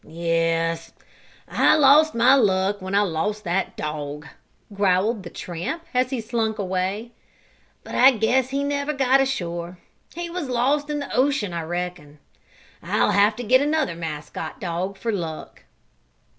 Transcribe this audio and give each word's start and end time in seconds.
"Yes, 0.03 0.93
I 1.47 1.75
lost 1.75 2.15
my 2.15 2.33
luck 2.33 2.81
when 2.81 2.95
I 2.95 3.01
lost 3.01 3.43
that 3.43 3.77
dog," 3.77 4.25
growled 4.73 5.21
the 5.21 5.29
tramp, 5.29 5.83
as 5.93 6.09
he 6.09 6.19
slunk 6.19 6.57
away. 6.57 7.11
"But 7.83 7.93
I 7.93 8.09
guess 8.09 8.49
he 8.49 8.63
never 8.63 8.93
got 8.93 9.21
ashore. 9.21 9.77
He 10.15 10.27
was 10.27 10.49
lost 10.49 10.89
in 10.89 10.97
the 10.97 11.15
ocean, 11.15 11.53
I 11.53 11.61
reckon. 11.61 12.17
I'll 12.81 13.11
have 13.11 13.35
to 13.35 13.43
get 13.43 13.61
another 13.61 13.93
mascot 13.93 14.59
dog 14.59 14.97
for 14.97 15.11
luck." 15.11 15.65